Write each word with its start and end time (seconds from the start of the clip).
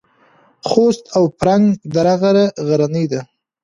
خوست 0.67 1.03
او 1.17 1.23
فرنګ 1.39 1.65
دره 1.93 2.15
غرنۍ 2.67 3.05
ده؟ 3.11 3.21